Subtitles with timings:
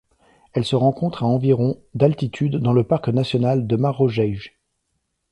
[0.53, 4.49] Elle se rencontre à environ d'altitude dans le parc national de Marojejy.